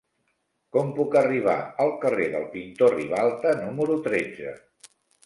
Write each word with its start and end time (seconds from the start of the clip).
Com 0.77 0.87
puc 0.99 1.17
arribar 1.19 1.57
al 1.85 1.93
carrer 2.05 2.29
del 2.37 2.47
Pintor 2.55 2.95
Ribalta 3.01 3.53
número 3.59 3.99
tretze? 4.09 4.57